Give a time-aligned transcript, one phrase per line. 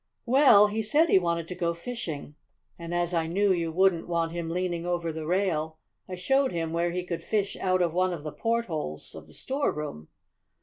[0.25, 2.33] "Well, he said he wanted to go fishing.
[2.79, 5.77] And as I knew you wouldn't want him leaning over the rail
[6.09, 9.33] I showed him where he could fish out of one of the portholes of the
[9.33, 10.07] storeroom.